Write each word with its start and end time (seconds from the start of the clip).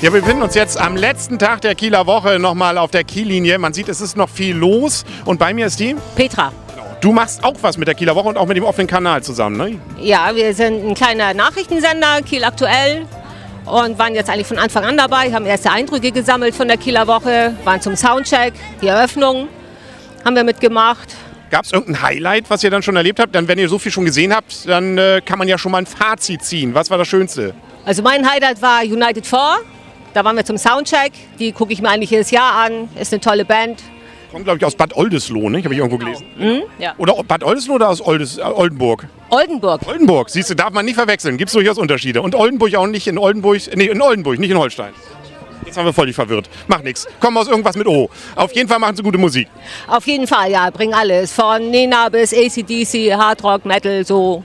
Wir 0.00 0.10
befinden 0.10 0.40
uns 0.40 0.54
jetzt 0.54 0.80
am 0.80 0.96
letzten 0.96 1.38
Tag 1.38 1.60
der 1.60 1.74
Kieler 1.74 2.06
Woche 2.06 2.38
nochmal 2.38 2.78
auf 2.78 2.90
der 2.90 3.04
Kiellinie. 3.04 3.58
Man 3.58 3.74
sieht, 3.74 3.86
es 3.90 4.00
ist 4.00 4.16
noch 4.16 4.30
viel 4.30 4.56
los. 4.56 5.04
Und 5.26 5.38
bei 5.38 5.52
mir 5.52 5.66
ist 5.66 5.78
die? 5.78 5.94
Petra. 6.16 6.54
Du 7.02 7.12
machst 7.12 7.44
auch 7.44 7.56
was 7.60 7.76
mit 7.76 7.86
der 7.86 7.94
Kieler 7.94 8.14
Woche 8.14 8.28
und 8.28 8.38
auch 8.38 8.46
mit 8.46 8.56
dem 8.56 8.64
offenen 8.64 8.86
Kanal 8.86 9.22
zusammen, 9.22 9.58
ne? 9.58 9.78
Ja, 9.98 10.34
wir 10.34 10.54
sind 10.54 10.86
ein 10.88 10.94
kleiner 10.94 11.34
Nachrichtensender, 11.34 12.22
Kiel 12.22 12.44
aktuell. 12.44 13.06
Und 13.66 13.98
waren 13.98 14.14
jetzt 14.14 14.30
eigentlich 14.30 14.46
von 14.46 14.58
Anfang 14.58 14.84
an 14.84 14.96
dabei, 14.96 15.34
haben 15.34 15.44
erste 15.44 15.70
Eindrücke 15.70 16.12
gesammelt 16.12 16.54
von 16.54 16.66
der 16.66 16.78
Kieler 16.78 17.06
Woche, 17.06 17.54
waren 17.64 17.82
zum 17.82 17.94
Soundcheck, 17.94 18.54
die 18.80 18.86
Eröffnung 18.86 19.48
haben 20.24 20.34
wir 20.34 20.44
mitgemacht. 20.44 21.14
Gab 21.50 21.66
es 21.66 21.72
irgendein 21.72 22.02
Highlight, 22.02 22.48
was 22.48 22.64
ihr 22.64 22.70
dann 22.70 22.82
schon 22.82 22.96
erlebt 22.96 23.20
habt? 23.20 23.34
Dann, 23.34 23.48
wenn 23.48 23.58
ihr 23.58 23.68
so 23.68 23.78
viel 23.78 23.92
schon 23.92 24.06
gesehen 24.06 24.34
habt, 24.34 24.66
dann 24.66 24.96
äh, 24.96 25.20
kann 25.24 25.38
man 25.38 25.46
ja 25.46 25.58
schon 25.58 25.72
mal 25.72 25.78
ein 25.78 25.86
Fazit 25.86 26.42
ziehen. 26.42 26.74
Was 26.74 26.88
war 26.90 26.96
das 26.96 27.08
Schönste? 27.08 27.54
Also 27.84 28.02
mein 28.02 28.28
Highlight 28.28 28.62
war 28.62 28.80
United 28.82 29.26
4. 29.26 29.38
Da 30.12 30.24
waren 30.24 30.36
wir 30.36 30.44
zum 30.44 30.58
Soundcheck. 30.58 31.12
Die 31.38 31.52
gucke 31.52 31.72
ich 31.72 31.80
mir 31.80 31.88
eigentlich 31.88 32.10
jedes 32.10 32.30
Jahr 32.30 32.54
an. 32.54 32.88
Ist 32.98 33.12
eine 33.12 33.20
tolle 33.20 33.44
Band. 33.44 33.82
Kommt, 34.32 34.44
glaube 34.44 34.58
ich, 34.58 34.64
aus 34.64 34.76
Bad 34.76 34.96
Oldesloe, 34.96 35.50
ne? 35.50 35.62
Habe 35.62 35.74
ich 35.74 35.78
irgendwo 35.78 35.98
gelesen. 35.98 36.24
Mhm, 36.38 36.62
ja. 36.78 36.94
Oder 36.98 37.14
Bad 37.24 37.42
Oldesloe 37.42 37.74
oder 37.76 37.88
aus 37.88 38.00
Oldes, 38.00 38.38
äh, 38.38 38.42
Oldenburg? 38.42 39.08
Oldenburg. 39.30 39.80
Oldenburg, 39.86 40.30
siehst 40.30 40.50
du, 40.50 40.54
darf 40.54 40.70
man 40.70 40.84
nicht 40.84 40.94
verwechseln. 40.94 41.36
Gibt 41.36 41.48
es 41.48 41.54
durchaus 41.54 41.78
Unterschiede. 41.78 42.22
Und 42.22 42.34
Oldenburg 42.36 42.74
auch 42.76 42.86
nicht 42.86 43.08
in 43.08 43.18
Oldenburg, 43.18 43.60
nee, 43.74 43.86
in 43.86 44.00
Oldenburg, 44.00 44.38
nicht 44.38 44.50
in 44.50 44.58
Holstein. 44.58 44.92
Jetzt 45.64 45.76
haben 45.76 45.84
wir 45.84 45.92
völlig 45.92 46.14
verwirrt. 46.14 46.48
Macht 46.68 46.84
nichts. 46.84 47.06
Kommen 47.18 47.36
aus 47.36 47.48
irgendwas 47.48 47.76
mit 47.76 47.86
O. 47.86 48.08
Auf 48.36 48.52
jeden 48.54 48.68
Fall 48.68 48.78
machen 48.78 48.96
sie 48.96 49.02
gute 49.02 49.18
Musik. 49.18 49.48
Auf 49.88 50.06
jeden 50.06 50.26
Fall, 50.26 50.50
ja. 50.50 50.70
Bringen 50.70 50.94
alles. 50.94 51.32
Von 51.32 51.70
Nena 51.70 52.08
bis 52.08 52.32
ACDC, 52.32 53.12
Hard 53.12 53.42
Rock, 53.42 53.64
Metal, 53.64 54.04
so. 54.04 54.42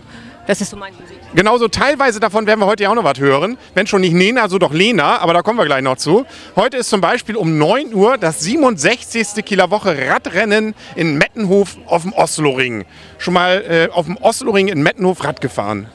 Das 0.47 0.61
ist 0.61 0.69
so 0.71 0.77
meine 0.77 0.95
Musik. 0.95 1.14
Genauso 1.35 1.67
teilweise 1.67 2.21
davon 2.21 2.47
werden 2.47 2.61
wir 2.61 2.65
heute 2.65 2.83
ja 2.83 2.89
auch 2.89 2.95
noch 2.95 3.03
was 3.03 3.19
hören. 3.19 3.57
Wenn 3.73 3.87
schon 3.87 3.99
nicht 3.99 4.13
Nena, 4.13 4.47
so 4.47 4.57
doch 4.57 4.71
Lena, 4.71 5.19
aber 5.19 5.33
da 5.33 5.41
kommen 5.41 5.59
wir 5.59 5.65
gleich 5.65 5.81
noch 5.83 5.97
zu. 5.97 6.25
Heute 6.55 6.77
ist 6.77 6.89
zum 6.89 7.01
Beispiel 7.01 7.35
um 7.35 7.57
9 7.57 7.93
Uhr 7.93 8.17
das 8.17 8.39
67. 8.39 9.43
Kieler 9.43 9.69
Woche 9.69 9.97
Radrennen 10.07 10.73
in 10.95 11.17
Mettenhof 11.17 11.75
auf 11.87 12.03
dem 12.03 12.13
Osloring. 12.13 12.85
Schon 13.17 13.33
mal 13.33 13.63
äh, 13.67 13.93
auf 13.93 14.05
dem 14.05 14.15
Osloring 14.15 14.69
in 14.69 14.81
Mettenhof 14.81 15.25
Rad 15.25 15.41
gefahren? 15.41 15.87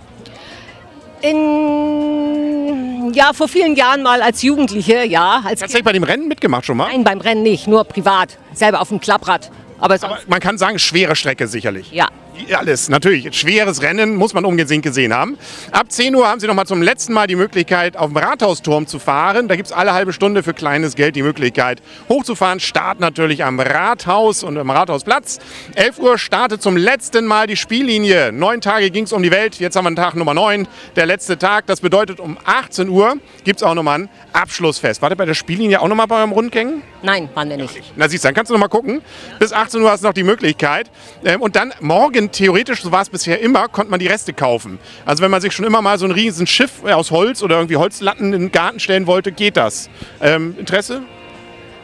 In, 1.23 3.13
ja, 3.15 3.33
vor 3.33 3.49
vielen 3.49 3.77
Jahren 3.77 4.03
mal 4.03 4.21
als 4.21 4.43
Jugendliche, 4.43 5.07
ja. 5.07 5.43
Als 5.45 5.61
Tatsächlich 5.61 5.85
bei 5.85 5.93
dem 5.93 6.03
Rennen 6.05 6.29
mitgemacht 6.29 6.67
schon 6.67 6.77
mal? 6.77 6.89
Nein, 6.89 7.03
beim 7.03 7.21
Rennen 7.21 7.43
nicht, 7.43 7.67
nur 7.67 7.85
privat. 7.85 8.37
Selber 8.53 8.83
auf 8.83 8.89
dem 8.91 9.01
Klapprad. 9.01 9.51
Aber, 9.79 9.95
Aber 10.03 10.19
man 10.27 10.41
kann 10.41 10.59
sagen, 10.59 10.79
schwere 10.79 11.17
Strecke 11.17 11.49
sicherlich. 11.49 11.91
ja. 11.93 12.09
Alles, 12.53 12.89
natürlich. 12.89 13.35
Schweres 13.37 13.83
Rennen 13.83 14.17
muss 14.17 14.35
man 14.35 14.45
unbedingt 14.45 14.83
gesehen 14.83 15.15
haben. 15.15 15.39
Ab 15.71 15.91
10 15.91 16.15
Uhr 16.15 16.27
haben 16.27 16.41
Sie 16.41 16.47
noch 16.47 16.55
mal 16.55 16.67
zum 16.67 16.83
letzten 16.83 17.13
Mal 17.13 17.27
die 17.27 17.37
Möglichkeit, 17.37 17.97
auf 17.97 18.09
dem 18.09 18.17
Rathausturm 18.17 18.87
zu 18.87 18.99
fahren. 18.99 19.49
Da 19.49 19.57
gibt 19.57 19.67
es 19.67 19.73
alle 19.73 19.93
halbe 19.93 20.13
Stunde 20.13 20.43
für 20.43 20.55
kleines 20.55 20.97
Geld 20.97 21.17
die 21.17 21.23
Möglichkeit, 21.23 21.81
hochzufahren. 22.09 22.61
Start 22.61 23.01
natürlich 23.01 23.45
am 23.45 23.61
Rathaus 23.61 24.43
und 24.43 24.59
am 24.59 24.71
Rathausplatz. 24.71 25.39
11 25.75 25.99
Uhr 25.99 26.19
startet 26.19 26.63
zum 26.63 26.77
letzten 26.77 27.27
Mal 27.27 27.47
die 27.47 27.57
Spiellinie. 27.57 28.33
Neun 28.33 28.61
Tage 28.61 28.91
ging 28.91 29.05
es 29.05 29.13
um 29.13 29.23
die 29.23 29.31
Welt. 29.31 29.57
Jetzt 29.57 29.77
haben 29.77 29.85
wir 29.85 29.95
Tag 29.95 30.15
Nummer 30.15 30.35
9, 30.35 30.67
der 30.97 31.07
letzte 31.07 31.39
Tag. 31.39 31.67
Das 31.67 31.81
bedeutet, 31.81 32.21
um 32.21 32.37
18 32.45 32.89
Uhr 32.89 33.17
gibt 33.45 33.61
es 33.61 33.63
auch 33.63 33.75
noch 33.75 33.83
mal 33.83 34.01
ein 34.01 34.09
Abschlussfest. 34.33 35.03
War 35.03 35.09
der 35.09 35.17
bei 35.17 35.25
der 35.25 35.35
Spiellinie 35.35 35.81
auch 35.81 35.89
noch 35.89 35.97
mal 35.97 36.07
beim 36.07 36.33
Rundgängen? 36.33 36.83
Nein, 37.03 37.31
waren 37.35 37.49
wir 37.49 37.57
nicht. 37.57 37.81
Na 37.97 38.09
siehst 38.09 38.25
du, 38.25 38.29
dann 38.29 38.35
kannst 38.35 38.51
du 38.51 38.55
noch 38.55 38.61
mal 38.61 38.69
gucken. 38.69 39.01
Bis 39.39 39.53
18 39.53 39.81
Uhr 39.81 39.91
hast 39.91 40.03
du 40.03 40.09
noch 40.09 40.15
die 40.15 40.23
Möglichkeit. 40.23 40.91
Ähm, 41.25 41.41
und 41.41 41.57
dann 41.57 41.73
morgen, 41.81 42.20
theoretisch, 42.29 42.83
so 42.83 42.93
war 42.93 43.03
es 43.03 43.09
bisher 43.09 43.41
immer, 43.41 43.69
konnte 43.69 43.91
man 43.91 44.01
die 44.01 44.07
Reste 44.07 44.33
kaufen. 44.33 44.79
Also 45.07 45.23
wenn 45.23 45.31
man 45.31 45.41
sich 45.41 45.53
schon 45.53 45.65
immer 45.65 45.83
mal 45.83 45.99
so 45.99 46.05
ein 46.05 46.11
riesen 46.11 46.47
Schiff 46.47 46.83
äh, 46.85 46.93
aus 46.93 47.11
Holz 47.11 47.43
oder 47.43 47.57
irgendwie 47.57 47.77
Holzlatten 47.77 48.33
in 48.33 48.41
den 48.41 48.53
Garten 48.53 48.81
stellen 48.81 49.07
wollte, 49.07 49.33
geht 49.33 49.57
das. 49.57 49.89
Ähm, 50.21 50.55
Interesse? 50.59 51.03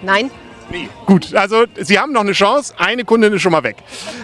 Nein? 0.03 0.31
Nee. 0.69 0.89
Gut, 1.07 1.33
also 1.35 1.65
Sie 1.77 1.99
haben 1.99 2.13
noch 2.13 2.23
eine 2.23 2.33
Chance. 2.33 2.75
Eine 2.77 3.05
Kundin 3.05 3.33
ist 3.33 3.43
schon 3.43 3.53
mal 3.53 3.63
weg. 3.63 3.77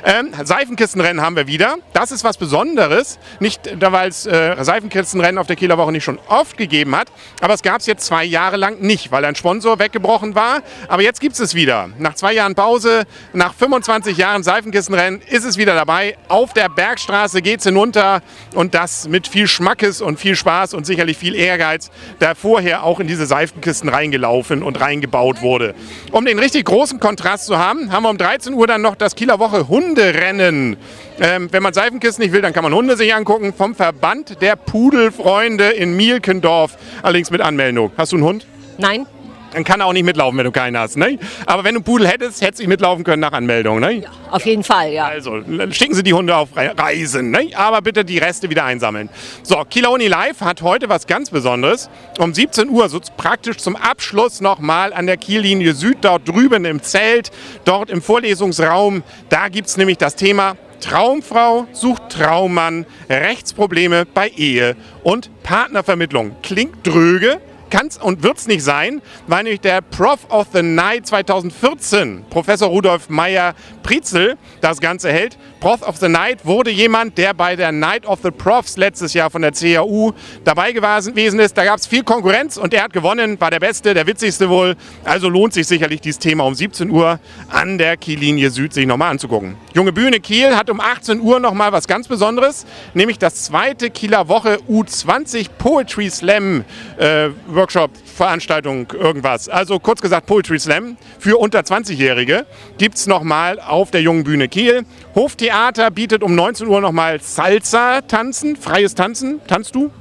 Ähm, 0.05 0.33
Seifenkistenrennen 0.43 1.23
haben 1.23 1.37
wir 1.37 1.47
wieder. 1.47 1.77
Das 1.93 2.11
ist 2.11 2.25
was 2.25 2.37
Besonderes. 2.37 3.21
Nicht, 3.39 3.61
weil 3.81 4.09
es 4.09 4.27
äh, 4.27 4.57
Seifenkistenrennen 4.61 5.39
auf 5.39 5.47
der 5.47 5.55
Kieler 5.55 5.79
Woche 5.79 5.93
nicht 5.93 6.03
schon 6.03 6.19
oft 6.27 6.57
gegeben 6.57 6.97
hat, 6.97 7.09
aber 7.41 7.55
es 7.55 7.63
gab 7.63 7.79
es 7.81 7.87
jetzt 7.87 8.05
zwei 8.05 8.25
Jahre 8.25 8.57
lang 8.57 8.81
nicht, 8.81 9.13
weil 9.13 9.25
ein 9.25 9.37
Sponsor 9.37 9.79
weggebrochen 9.79 10.35
war. 10.35 10.63
Aber 10.89 11.03
jetzt 11.03 11.21
gibt 11.21 11.35
es 11.35 11.41
es 11.41 11.55
wieder. 11.55 11.91
Nach 11.99 12.15
zwei 12.15 12.33
Jahren 12.33 12.57
Pause, 12.57 13.05
nach 13.33 13.55
25 13.55 14.17
Jahren 14.17 14.43
Seifenkistenrennen 14.43 15.23
ist 15.29 15.45
es 15.45 15.57
wieder 15.57 15.75
dabei. 15.75 16.17
Auf 16.27 16.53
der 16.53 16.69
Bergstraße 16.69 17.41
geht 17.43 17.61
es 17.61 17.67
hinunter 17.67 18.21
und 18.55 18.75
das 18.75 19.07
mit 19.07 19.29
viel 19.29 19.47
Schmackes 19.47 20.01
und 20.01 20.19
viel 20.19 20.35
Spaß 20.35 20.75
und 20.75 20.87
sicherlich 20.87 21.17
viel 21.17 21.37
Ehrgeiz, 21.37 21.91
der 22.21 22.35
vorher 22.35 22.83
auch 22.83 22.99
in 22.99 23.07
diese 23.07 23.27
Seifenkisten 23.27 23.89
reingelaufen 23.89 24.65
und 24.65 24.81
reingebaut 24.81 25.43
wurde. 25.43 25.75
Um 26.11 26.25
den 26.25 26.32
richtig 26.39 26.65
großen 26.65 27.01
Kontrast 27.01 27.47
zu 27.47 27.59
haben, 27.59 27.93
haben 27.93 28.03
wir 28.03 28.11
um 28.11 28.19
13 28.19 28.55
Uhr 28.55 28.67
dann 28.67 28.83
noch 28.83 28.95
das 28.95 29.15
Kieler 29.15 29.39
Woche 29.39 29.69
Hunderennen. 29.69 30.77
Ähm, 31.21 31.49
wenn 31.51 31.63
man 31.63 31.73
Seifenkisten 31.73 32.25
nicht 32.25 32.33
will, 32.33 32.43
dann 32.43 32.53
kann 32.53 32.65
man 32.65 32.75
Hunde 32.75 32.97
sich 32.97 33.15
angucken. 33.15 33.53
Vom 33.53 33.75
Verband 33.75 34.41
der 34.41 34.57
Pudelfreunde 34.57 35.71
in 35.71 35.97
Mielkendorf. 35.97 36.77
Allerdings 37.03 37.31
mit 37.31 37.41
Anmeldung. 37.41 37.93
Hast 37.97 38.13
du 38.13 38.17
einen 38.17 38.25
Hund? 38.25 38.47
Nein? 38.79 39.07
Dann 39.53 39.65
kann 39.65 39.81
er 39.81 39.87
auch 39.87 39.93
nicht 39.93 40.05
mitlaufen, 40.05 40.39
wenn 40.39 40.45
du 40.45 40.51
keinen 40.53 40.79
hast. 40.79 40.97
Ne? 40.97 41.19
Aber 41.47 41.65
wenn 41.65 41.75
du 41.75 41.79
einen 41.79 41.85
Pudel 41.85 42.09
hättest, 42.09 42.41
hättest 42.41 42.63
du 42.63 42.69
mitlaufen 42.69 43.05
können 43.05 43.21
nach 43.21 43.33
Anmeldung. 43.33 43.81
Ne? 43.81 44.03
Auf 44.31 44.45
jeden 44.47 44.65
Fall, 44.65 44.93
ja. 44.93 45.07
Also 45.07 45.41
schicken 45.71 45.95
Sie 45.95 46.03
die 46.03 46.13
Hunde 46.15 46.35
auf 46.37 46.57
Re- 46.57 46.75
Reisen, 46.77 47.31
ne? 47.31 47.51
aber 47.55 47.83
bitte 47.83 48.05
die 48.05 48.19
Reste 48.19 48.49
wieder 48.51 48.65
einsammeln. 48.65 49.09
So, 49.43 49.63
Kieler 49.69 49.91
Uni 49.91 50.07
Live 50.09 50.41
hat 50.41 50.63
heute 50.63 50.89
was 50.89 51.07
ganz 51.07 51.31
Besonderes. 51.31 51.91
Um 52.19 52.33
17 52.35 52.69
Uhr, 52.71 52.89
so 52.89 53.01
praktisch 53.17 53.59
zum 53.59 53.77
Abschluss 53.77 54.41
nochmal 54.41 54.93
an 54.93 55.07
der 55.07 55.17
Kiellinie 55.17 55.75
Süd, 55.75 55.99
dort 56.03 56.27
drüben 56.29 56.65
im 56.65 56.83
Zelt, 56.83 57.31
dort 57.65 57.91
im 57.91 58.01
Vorlesungsraum. 58.03 59.03
Da 59.29 59.49
gibt 59.49 59.69
es 59.69 59.77
nämlich 59.77 59.99
das 59.99 60.17
Thema 60.17 60.57
Traumfrau 60.81 61.67
sucht 61.73 62.09
Traummann, 62.11 62.87
Rechtsprobleme 63.09 64.05
bei 64.05 64.29
Ehe 64.29 64.77
und 65.05 65.31
Partnervermittlung. 65.45 66.35
Klingt 66.43 66.85
dröge, 66.87 67.41
kann's 67.73 67.97
und 67.97 68.23
wird's 68.23 68.47
nicht 68.47 68.63
sein, 68.63 69.01
weil 69.27 69.45
nämlich 69.45 69.61
der 69.61 69.81
Prof 69.81 70.21
of 70.29 70.49
the 70.53 70.63
Night 70.63 71.07
2014, 71.07 72.25
Professor 72.29 72.69
Rudolf 72.69 73.09
Meyer-Prietzel, 73.09 74.37
das 74.61 74.81
Ganze 74.81 75.11
hält. 75.11 75.39
Prof 75.59 75.83
of 75.83 75.97
the 75.97 76.09
Night 76.09 76.45
wurde 76.45 76.71
jemand, 76.71 77.17
der 77.17 77.33
bei 77.33 77.57
der 77.57 77.73
Night 77.73 78.05
of 78.07 78.21
the 78.23 78.31
Profs 78.31 78.77
letztes 78.77 79.15
Jahr 79.15 79.31
von 79.31 79.43
der 79.43 79.53
CAU 79.53 80.13
dabei 80.45 80.73
gewesen 80.73 81.39
ist. 81.41 81.57
Da 81.57 81.65
gab 81.65 81.79
es 81.79 81.87
viel 81.87 82.03
Konkurrenz 82.05 82.59
und 82.59 82.75
er 82.75 82.85
hat 82.85 82.93
gewonnen, 82.93 83.41
war 83.41 83.51
der 83.51 83.61
Beste, 83.61 83.95
der 83.95 84.07
witzigste 84.07 84.51
wohl. 84.51 84.77
Also 85.05 85.31
lohnt 85.31 85.55
sich 85.55 85.67
sicherlich 85.67 86.03
dieses 86.03 86.19
Thema 86.19 86.45
um 86.45 86.55
17 86.55 86.91
Uhr 86.91 87.21
an 87.49 87.79
der 87.79 87.97
Kiellinie 87.97 88.51
Süd 88.51 88.75
sich 88.75 88.87
nochmal 88.87 89.13
anzugucken. 89.13 89.57
Junge 89.73 89.93
Bühne 89.93 90.21
Kiel 90.21 90.57
hat 90.57 90.69
um 90.69 90.81
18 90.81 91.21
Uhr 91.21 91.41
nochmal 91.41 91.73
was 91.73 91.89
ganz 91.89 92.07
Besonderes, 92.07 92.67
nämlich 92.93 93.19
das 93.19 93.45
zweite 93.45 93.89
Kieler 93.89 94.29
Woche 94.29 94.59
U20 94.69 95.47
Poetry 95.57 96.11
Slam 96.11 96.65
äh, 96.99 97.31
Workshop, 97.63 97.93
Veranstaltung, 98.05 98.89
irgendwas. 98.91 99.49
Also 99.49 99.79
kurz 99.79 100.01
gesagt 100.01 100.27
Poetry 100.27 100.59
Slam 100.59 100.97
für 101.21 101.37
unter 101.39 101.61
20-Jährige 101.61 102.45
gibt 102.77 102.97
es 102.97 103.07
nochmal 103.07 103.61
auf 103.61 103.93
der 103.93 104.03
Jungen 104.03 104.25
Bühne 104.25 104.49
Kiel. 104.49 104.85
Hoftheater 105.15 105.93
bietet 105.93 106.25
um 106.25 106.35
19 106.35 106.67
Uhr 106.67 106.81
nochmal 106.81 107.21
Salsa-Tanzen, 107.21 108.57
freies 108.57 108.97
Tanzen. 108.97 109.41
Tanzt 109.47 109.77
du? 109.77 109.93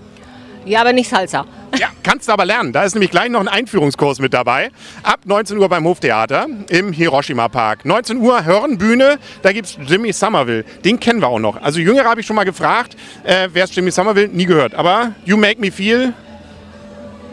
Ja, 0.65 0.81
aber 0.81 0.91
nicht 0.91 1.07
Salsa. 1.07 1.45
Ja, 1.77 1.89
kannst 2.01 2.27
du 2.27 2.31
aber 2.31 2.45
lernen. 2.45 2.73
Da 2.73 2.81
ist 2.83 2.95
nämlich 2.95 3.11
gleich 3.11 3.29
noch 3.29 3.41
ein 3.41 3.47
Einführungskurs 3.47 4.17
mit 4.17 4.33
dabei. 4.33 4.71
Ab 5.03 5.19
19 5.25 5.59
Uhr 5.59 5.69
beim 5.69 5.85
Hoftheater 5.85 6.47
im 6.67 6.91
Hiroshima 6.91 7.47
Park. 7.47 7.85
19 7.85 8.17
Uhr 8.17 8.43
Hörnbühne, 8.43 9.19
da 9.43 9.51
gibt 9.51 9.67
es 9.67 9.77
Jimmy 9.85 10.13
Somerville. 10.13 10.65
Den 10.83 10.99
kennen 10.99 11.21
wir 11.21 11.27
auch 11.27 11.37
noch. 11.37 11.61
Also 11.61 11.79
Jüngere 11.79 12.05
habe 12.05 12.21
ich 12.21 12.25
schon 12.25 12.35
mal 12.35 12.43
gefragt, 12.43 12.97
äh, 13.23 13.49
wer 13.53 13.65
ist 13.65 13.75
Jimmy 13.75 13.91
Somerville? 13.91 14.29
Nie 14.29 14.47
gehört. 14.47 14.73
Aber 14.73 15.13
You 15.25 15.37
Make 15.37 15.61
Me 15.61 15.71
Feel... 15.71 16.15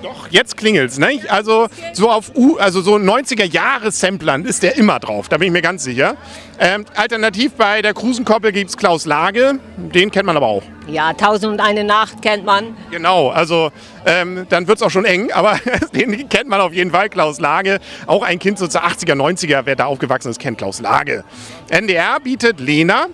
Doch, 0.03 0.29
jetzt 0.31 0.57
klingelt's, 0.57 0.99
ne? 0.99 1.21
Also 1.29 1.67
so 1.93 2.11
auf 2.11 2.31
U, 2.37 2.57
also 2.57 2.81
so 2.81 2.95
90er 2.95 3.45
Jahre 3.45 3.91
Samplern 3.91 4.45
ist 4.45 4.63
der 4.63 4.77
immer 4.77 5.01
drauf, 5.01 5.29
da 5.29 5.39
bin 5.39 5.47
ich 5.47 5.53
mir 5.53 5.63
ganz 5.63 5.83
sicher. 5.83 6.17
Ähm, 6.61 6.85
alternativ 6.95 7.55
bei 7.55 7.83
der 7.83 7.95
Krusenkoppel 7.95 8.53
gibt 8.53 8.71
es 8.71 8.77
Klaus 8.77 9.07
Lage, 9.07 9.59
den 9.77 10.11
kennt 10.11 10.27
man 10.27 10.37
aber 10.37 10.47
auch. 10.47 10.63
Ja, 10.87 11.13
Tausend 11.13 11.53
und 11.53 11.61
eine 11.61 11.83
Nacht 11.83 12.23
kennt 12.23 12.45
man. 12.45 12.77
Genau, 12.91 13.31
also 13.31 13.71
ähm, 14.07 14.47
dann 14.49 14.69
wird 14.69 14.79
es 14.79 14.83
auch 14.83 14.91
schon 14.91 15.05
eng, 15.05 15.33
aber 15.35 15.59
den 15.95 16.29
kennt 16.29 16.49
man 16.49 16.61
auf 16.61 16.73
jeden 16.73 16.93
Fall, 16.93 17.09
Klaus 17.09 17.41
Lage. 17.41 17.81
Auch 18.07 18.23
ein 18.23 18.39
Kind 18.39 18.59
so 18.59 18.69
zur 18.69 18.85
80er, 18.85 19.15
90er, 19.15 19.63
wer 19.65 19.75
da 19.75 19.87
aufgewachsen 19.87 20.31
ist, 20.31 20.39
kennt 20.39 20.59
Klaus 20.59 20.81
Lage. 20.81 21.25
NDR 21.71 22.21
bietet 22.21 22.61
Lena, 22.61 23.07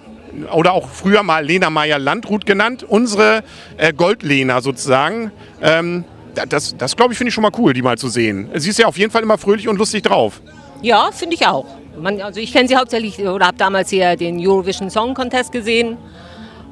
oder 0.53 0.73
auch 0.73 0.89
früher 0.89 1.23
mal 1.23 1.45
Lena 1.45 1.71
Meyer-Landrut 1.71 2.45
genannt, 2.47 2.85
unsere 2.87 3.45
äh, 3.77 3.93
Goldlena 3.93 4.61
sozusagen. 4.61 5.31
Ähm, 5.63 6.05
das, 6.35 6.77
das 6.77 6.97
glaube 6.97 7.13
ich, 7.13 7.19
finde 7.19 7.29
ich 7.29 7.35
schon 7.35 7.43
mal 7.43 7.53
cool, 7.59 7.73
die 7.73 7.83
mal 7.83 7.99
zu 7.99 8.09
sehen. 8.09 8.49
Sie 8.55 8.71
ist 8.71 8.79
ja 8.79 8.87
auf 8.87 8.99
jeden 8.99 9.11
Fall 9.11 9.23
immer 9.23 9.39
fröhlich 9.39 9.69
und 9.69 9.77
lustig 9.79 10.03
drauf. 10.03 10.41
Ja, 10.83 11.11
finde 11.13 11.35
ich 11.37 11.47
auch. 11.47 11.67
Man, 12.01 12.21
also 12.21 12.41
ich 12.41 12.53
kenne 12.53 12.69
sie 12.69 12.77
hauptsächlich 12.77 13.19
oder 13.21 13.47
habe 13.47 13.57
damals 13.57 13.89
hier 13.91 14.17
den 14.17 14.39
Eurovision 14.45 14.91
Song 14.91 15.15
Contest 15.15 15.53
gesehen. 15.53 15.97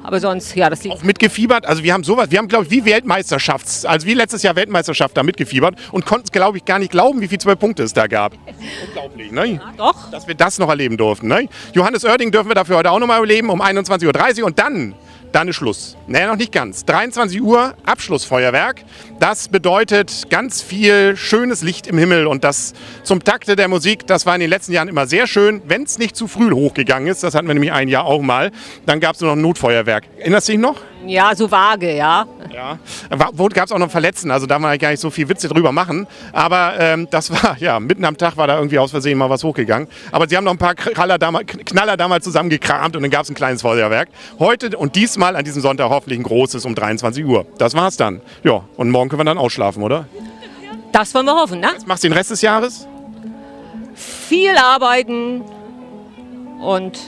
aber 0.03 0.19
sonst, 0.19 0.53
ja, 0.55 0.69
das 0.69 0.83
liegt. 0.83 0.95
Auch 0.97 1.03
mitgefiebert? 1.03 1.65
Also 1.65 1.81
wir 1.81 1.93
haben 1.93 2.03
sowas, 2.03 2.29
wir 2.29 2.37
haben, 2.37 2.49
glaube 2.49 2.65
ich, 2.65 2.71
wie 2.71 2.83
Weltmeisterschafts-, 2.83 3.85
also 3.85 4.05
wie 4.05 4.13
letztes 4.13 4.43
Jahr 4.43 4.55
Weltmeisterschaft 4.55 5.15
da 5.15 5.23
mitgefiebert 5.23 5.75
und 5.93 6.05
konnten 6.05 6.25
es, 6.25 6.31
glaube 6.31 6.57
ich, 6.57 6.65
gar 6.65 6.77
nicht 6.77 6.91
glauben, 6.91 7.21
wie 7.21 7.27
viele 7.29 7.39
zwölf 7.39 7.57
Punkte 7.57 7.83
es 7.83 7.93
da 7.93 8.07
gab. 8.07 8.33
Unglaublich, 8.87 9.31
ne? 9.31 9.61
Doch. 9.77 10.11
Dass 10.11 10.27
wir 10.27 10.35
das 10.35 10.59
noch 10.59 10.69
erleben 10.69 10.97
durften, 10.97 11.27
ne? 11.29 11.47
Johannes 11.73 12.03
Oerding 12.03 12.31
dürfen 12.31 12.49
wir 12.49 12.55
dafür 12.55 12.77
heute 12.77 12.91
auch 12.91 12.99
nochmal 12.99 13.21
erleben 13.21 13.49
um 13.49 13.61
21.30 13.61 14.41
Uhr 14.41 14.47
und 14.47 14.59
dann 14.59 14.93
dann 15.33 15.47
ist 15.47 15.57
Schluss. 15.57 15.97
Naja, 16.07 16.27
noch 16.27 16.37
nicht 16.37 16.51
ganz. 16.51 16.85
23 16.85 17.41
Uhr 17.41 17.73
Abschlussfeuerwerk. 17.85 18.83
Das 19.19 19.49
bedeutet 19.49 20.29
ganz 20.29 20.61
viel 20.61 21.17
schönes 21.17 21.63
Licht 21.63 21.87
im 21.87 21.97
Himmel 21.97 22.27
und 22.27 22.43
das 22.43 22.73
zum 23.03 23.23
Takte 23.23 23.55
der 23.55 23.67
Musik. 23.67 24.07
Das 24.07 24.25
war 24.25 24.35
in 24.35 24.41
den 24.41 24.49
letzten 24.49 24.73
Jahren 24.73 24.87
immer 24.87 25.07
sehr 25.07 25.27
schön, 25.27 25.61
wenn 25.65 25.83
es 25.83 25.97
nicht 25.97 26.15
zu 26.15 26.27
früh 26.27 26.51
hochgegangen 26.51 27.07
ist. 27.07 27.23
Das 27.23 27.35
hatten 27.35 27.47
wir 27.47 27.55
nämlich 27.55 27.71
ein 27.71 27.89
Jahr 27.89 28.05
auch 28.05 28.21
mal. 28.21 28.51
Dann 28.85 28.99
gab 28.99 29.15
es 29.15 29.21
nur 29.21 29.31
noch 29.31 29.35
ein 29.35 29.41
Notfeuerwerk. 29.41 30.05
Erinnerst 30.19 30.47
du 30.47 30.53
dich 30.53 30.61
noch? 30.61 30.79
Ja, 31.05 31.35
so 31.35 31.49
vage, 31.49 31.95
ja. 31.95 32.25
Ja. 32.53 32.79
Wo 33.33 33.47
gab 33.47 33.65
es 33.65 33.71
auch 33.71 33.79
noch 33.79 33.91
Verletzten, 33.91 34.31
also 34.31 34.45
da 34.45 34.59
mal 34.59 34.77
gar 34.77 34.91
nicht 34.91 34.99
so 34.99 35.09
viel 35.09 35.27
Witze 35.27 35.47
drüber 35.47 35.71
machen. 35.71 36.07
Aber 36.31 36.73
ähm, 36.79 37.07
das 37.09 37.31
war, 37.31 37.57
ja, 37.59 37.79
mitten 37.79 38.05
am 38.05 38.17
Tag 38.17 38.37
war 38.37 38.47
da 38.47 38.57
irgendwie 38.57 38.79
aus 38.79 38.91
Versehen 38.91 39.17
mal 39.17 39.29
was 39.29 39.43
hochgegangen. 39.43 39.87
Aber 40.11 40.27
sie 40.27 40.37
haben 40.37 40.43
noch 40.43 40.51
ein 40.51 40.57
paar 40.57 40.75
Knaller 40.75 41.17
damals, 41.17 41.47
Knaller 41.47 41.97
damals 41.97 42.23
zusammengekramt 42.23 42.95
und 42.95 43.01
dann 43.01 43.11
gab 43.11 43.23
es 43.23 43.29
ein 43.29 43.35
kleines 43.35 43.61
Feuerwerk. 43.61 44.09
Heute 44.39 44.77
und 44.77 44.95
diesmal 44.95 45.35
an 45.35 45.43
diesem 45.43 45.61
Sonntag 45.61 45.89
hoffentlich 45.89 46.19
ein 46.19 46.23
großes 46.23 46.65
um 46.65 46.75
23 46.75 47.25
Uhr. 47.25 47.45
Das 47.57 47.73
war's 47.73 47.97
dann. 47.97 48.21
Ja, 48.43 48.63
und 48.77 48.89
morgen 48.89 49.09
können 49.09 49.21
wir 49.21 49.25
dann 49.25 49.37
ausschlafen, 49.37 49.83
oder? 49.83 50.05
Das 50.91 51.13
wollen 51.15 51.25
wir 51.25 51.35
hoffen, 51.35 51.59
ne? 51.59 51.69
Was 51.75 51.85
machst 51.85 52.03
du 52.03 52.09
den 52.09 52.13
Rest 52.13 52.31
des 52.31 52.41
Jahres? 52.41 52.87
Viel 53.95 54.55
arbeiten 54.57 55.41
und 56.61 56.99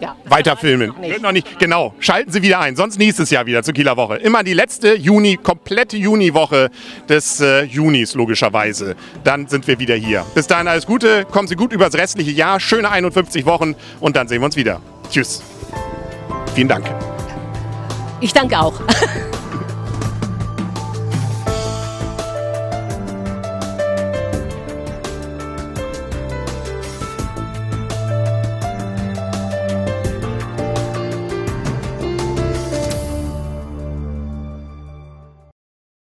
ja. 0.00 0.16
Weiter 0.24 0.56
filmen. 0.56 0.88
Noch 0.88 0.98
nicht. 0.98 1.22
noch 1.22 1.32
nicht. 1.32 1.58
Genau. 1.58 1.94
Schalten 1.98 2.30
Sie 2.30 2.42
wieder 2.42 2.60
ein. 2.60 2.76
Sonst 2.76 2.98
nächstes 2.98 3.30
Jahr 3.30 3.46
wieder 3.46 3.62
zur 3.62 3.74
Kieler 3.74 3.96
Woche. 3.96 4.16
Immer 4.16 4.42
die 4.42 4.54
letzte 4.54 4.94
Juni, 4.94 5.36
komplette 5.36 5.96
Juniwoche 5.96 6.70
des 7.08 7.40
äh, 7.40 7.62
Junis, 7.64 8.14
logischerweise. 8.14 8.96
Dann 9.22 9.48
sind 9.48 9.66
wir 9.66 9.78
wieder 9.78 9.94
hier. 9.94 10.24
Bis 10.34 10.46
dahin 10.46 10.68
alles 10.68 10.86
Gute. 10.86 11.24
Kommen 11.24 11.48
Sie 11.48 11.56
gut 11.56 11.72
übers 11.72 11.94
restliche 11.94 12.30
Jahr. 12.30 12.60
Schöne 12.60 12.90
51 12.90 13.46
Wochen. 13.46 13.74
Und 14.00 14.16
dann 14.16 14.28
sehen 14.28 14.40
wir 14.40 14.46
uns 14.46 14.56
wieder. 14.56 14.80
Tschüss. 15.10 15.42
Vielen 16.54 16.68
Dank. 16.68 16.86
Ich 18.20 18.32
danke 18.32 18.58
auch. 18.58 18.80